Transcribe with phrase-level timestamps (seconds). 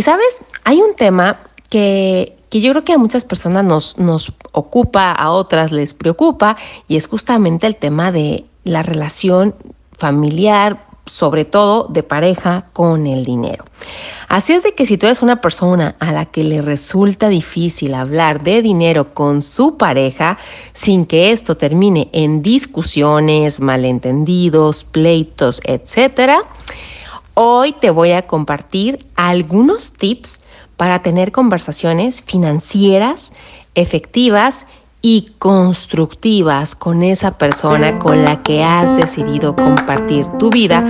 [0.00, 4.32] Y sabes, hay un tema que, que yo creo que a muchas personas nos, nos
[4.52, 6.56] ocupa, a otras les preocupa,
[6.88, 9.54] y es justamente el tema de la relación
[9.98, 13.62] familiar, sobre todo de pareja con el dinero.
[14.28, 17.92] Así es de que si tú eres una persona a la que le resulta difícil
[17.92, 20.38] hablar de dinero con su pareja
[20.72, 26.40] sin que esto termine en discusiones, malentendidos, pleitos, etc.,
[27.42, 30.40] hoy te voy a compartir algunos tips
[30.76, 33.32] para tener conversaciones financieras
[33.74, 34.66] efectivas
[35.00, 40.84] y constructivas con esa persona con la que has decidido compartir tu vida.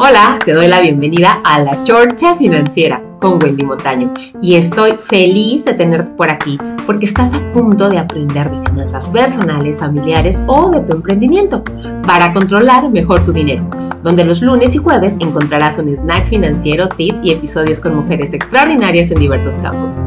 [0.00, 5.64] Hola, te doy la bienvenida a la Chorcha Financiera con Wendy Montaño y estoy feliz
[5.64, 10.68] de tenerte por aquí porque estás a punto de aprender de finanzas personales, familiares o
[10.68, 11.64] de tu emprendimiento
[12.06, 13.66] para controlar mejor tu dinero,
[14.02, 19.10] donde los lunes y jueves encontrarás un snack financiero, tips y episodios con mujeres extraordinarias
[19.10, 19.98] en diversos campos.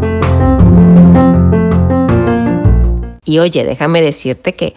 [3.25, 4.75] Y oye, déjame decirte que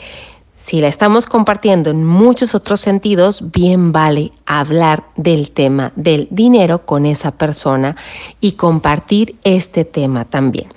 [0.63, 6.85] si la estamos compartiendo en muchos otros sentidos, bien vale hablar del tema del dinero
[6.85, 7.97] con esa persona
[8.41, 10.69] y compartir este tema también.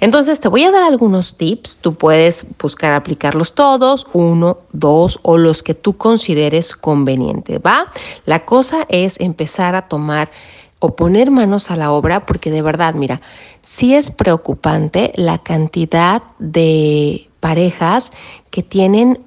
[0.00, 5.36] Entonces te voy a dar algunos tips, tú puedes buscar aplicarlos todos, uno, dos o
[5.36, 7.90] los que tú consideres conveniente, ¿va?
[8.26, 10.30] La cosa es empezar a tomar
[10.78, 13.20] o poner manos a la obra, porque de verdad, mira,
[13.62, 18.10] sí es preocupante la cantidad de parejas
[18.50, 19.20] que tienen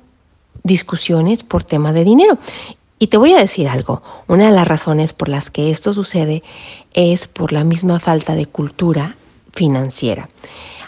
[0.63, 2.39] discusiones por tema de dinero.
[2.97, 6.41] Y te voy a decir algo, una de las razones por las que esto sucede
[6.95, 9.15] es por la misma falta de cultura
[9.53, 10.27] financiera.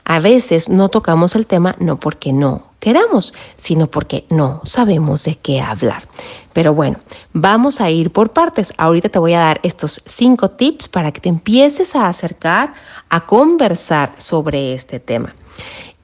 [0.06, 5.36] A veces no tocamos el tema no porque no queramos, sino porque no sabemos de
[5.36, 6.08] qué hablar.
[6.54, 6.98] Pero bueno,
[7.34, 8.74] vamos a ir por partes.
[8.78, 12.74] Ahorita te voy a dar estos cinco tips para que te empieces a acercar
[13.10, 15.36] a conversar sobre este tema.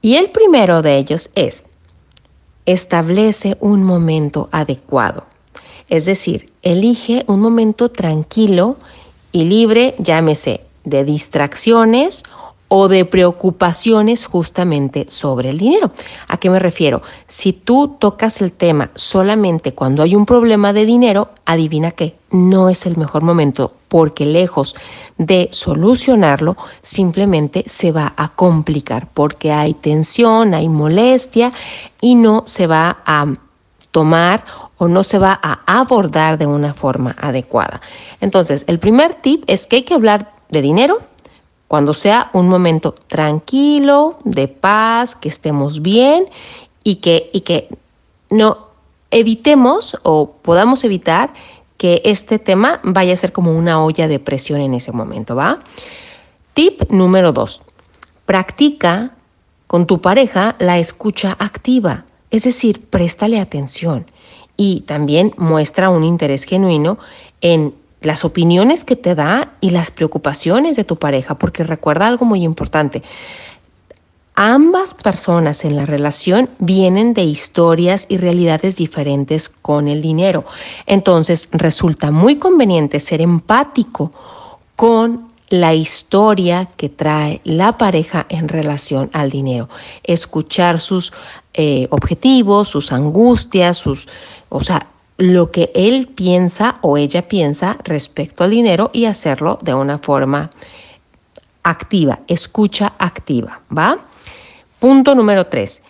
[0.06, 1.64] Y el primero de ellos es,
[2.64, 5.26] establece un momento adecuado.
[5.88, 8.76] Es decir, elige un momento tranquilo
[9.32, 12.22] y libre, llámese de distracciones
[12.68, 15.90] o de preocupaciones justamente sobre el dinero.
[16.28, 17.02] ¿A qué me refiero?
[17.26, 22.68] Si tú tocas el tema solamente cuando hay un problema de dinero, adivina qué, no
[22.68, 24.74] es el mejor momento porque lejos
[25.18, 31.52] de solucionarlo, simplemente se va a complicar porque hay tensión, hay molestia
[32.00, 33.26] y no se va a
[33.90, 34.44] tomar
[34.78, 37.80] o no se va a abordar de una forma adecuada.
[38.20, 40.98] Entonces, el primer tip es que hay que hablar de dinero
[41.68, 46.26] cuando sea un momento tranquilo, de paz, que estemos bien
[46.84, 47.68] y que, y que
[48.30, 48.66] no
[49.10, 51.32] evitemos o podamos evitar
[51.76, 55.58] que este tema vaya a ser como una olla de presión en ese momento, ¿va?
[56.54, 57.62] Tip número dos,
[58.24, 59.12] practica
[59.66, 64.06] con tu pareja la escucha activa, es decir, préstale atención
[64.56, 66.98] y también muestra un interés genuino
[67.40, 72.24] en las opiniones que te da y las preocupaciones de tu pareja, porque recuerda algo
[72.24, 73.02] muy importante.
[74.38, 80.44] Ambas personas en la relación vienen de historias y realidades diferentes con el dinero.
[80.84, 84.10] Entonces resulta muy conveniente ser empático
[84.76, 89.70] con la historia que trae la pareja en relación al dinero.
[90.02, 91.14] Escuchar sus
[91.54, 94.06] eh, objetivos, sus angustias, sus,
[94.50, 94.86] o sea,
[95.16, 100.50] lo que él piensa o ella piensa respecto al dinero y hacerlo de una forma
[101.66, 103.98] activa, escucha activa, ¿va?
[104.78, 105.82] Punto número tres.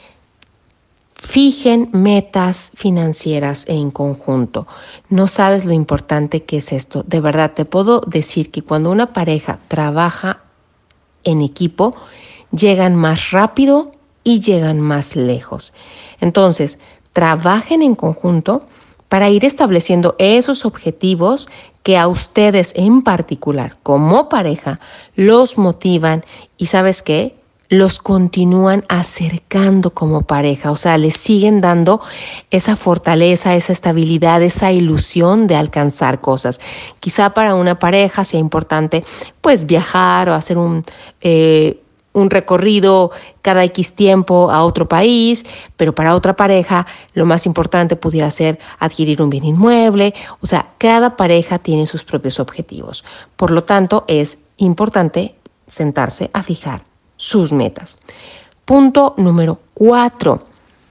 [1.14, 4.66] Fijen metas financieras en conjunto.
[5.10, 7.02] No sabes lo importante que es esto.
[7.02, 10.40] De verdad, te puedo decir que cuando una pareja trabaja
[11.24, 11.94] en equipo,
[12.52, 13.90] llegan más rápido
[14.24, 15.74] y llegan más lejos.
[16.20, 16.78] Entonces,
[17.12, 18.64] trabajen en conjunto
[19.08, 21.48] para ir estableciendo esos objetivos
[21.82, 24.78] que a ustedes en particular como pareja
[25.14, 26.24] los motivan
[26.56, 27.36] y sabes qué,
[27.68, 32.00] los continúan acercando como pareja, o sea, les siguen dando
[32.50, 36.60] esa fortaleza, esa estabilidad, esa ilusión de alcanzar cosas.
[37.00, 39.04] Quizá para una pareja sea importante
[39.40, 40.84] pues viajar o hacer un...
[41.20, 41.80] Eh,
[42.16, 43.10] un recorrido
[43.42, 45.44] cada X tiempo a otro país,
[45.76, 50.14] pero para otra pareja lo más importante pudiera ser adquirir un bien inmueble.
[50.40, 53.04] O sea, cada pareja tiene sus propios objetivos.
[53.36, 55.34] Por lo tanto, es importante
[55.66, 56.82] sentarse a fijar
[57.16, 57.98] sus metas.
[58.64, 60.38] Punto número cuatro.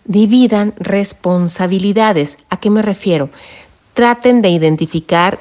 [0.05, 2.37] Dividan responsabilidades.
[2.51, 3.29] ¿A qué me refiero?
[3.95, 5.39] Traten de identificar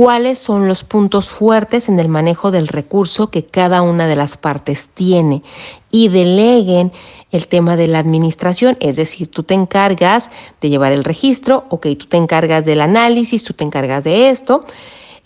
[0.00, 4.38] cuáles son los puntos fuertes en el manejo del recurso que cada una de las
[4.38, 5.42] partes tiene
[5.90, 6.90] y deleguen
[7.32, 10.30] el tema de la administración, es decir, tú te encargas
[10.62, 14.62] de llevar el registro, ok, tú te encargas del análisis, tú te encargas de esto,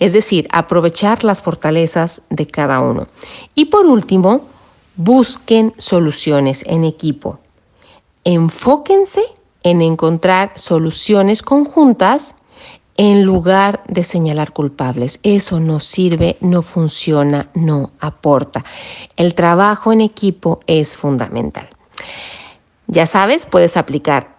[0.01, 3.07] es decir, aprovechar las fortalezas de cada uno.
[3.55, 4.41] Y por último,
[4.97, 7.39] busquen soluciones en equipo.
[8.25, 9.23] Enfóquense
[9.63, 12.35] en encontrar soluciones conjuntas
[12.97, 15.21] en lugar de señalar culpables.
[15.23, 18.65] Eso no sirve, no funciona, no aporta.
[19.17, 21.69] El trabajo en equipo es fundamental.
[22.87, 24.37] Ya sabes, puedes aplicar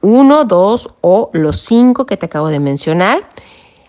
[0.00, 3.28] uno, dos o los cinco que te acabo de mencionar.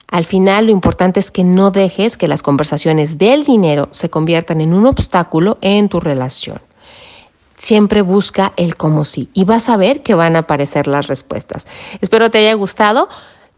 [0.07, 4.59] Al final lo importante es que no dejes que las conversaciones del dinero se conviertan
[4.59, 6.59] en un obstáculo en tu relación.
[7.57, 11.67] Siempre busca el cómo sí y vas a ver que van a aparecer las respuestas.
[12.01, 13.07] Espero te haya gustado.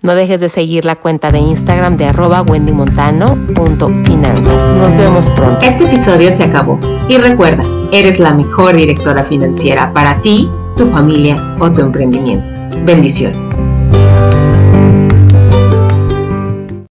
[0.03, 4.67] No dejes de seguir la cuenta de Instagram de arroba wendymontano.finanzas.
[4.75, 5.63] Nos vemos pronto.
[5.63, 6.79] Este episodio se acabó.
[7.07, 12.49] Y recuerda, eres la mejor directora financiera para ti, tu familia o tu emprendimiento.
[12.83, 13.61] Bendiciones.